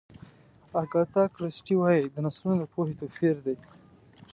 اګاتا 0.81 1.23
کریسټي 1.35 1.75
وایي 1.77 2.03
د 2.09 2.15
نسلونو 2.25 2.59
د 2.61 2.63
پوهې 2.73 2.93
توپیر 2.99 3.35
دی. 3.45 3.55